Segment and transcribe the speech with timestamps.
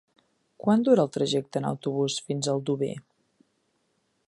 [0.63, 2.93] Quant dura el trajecte en autobús fins a Aldover?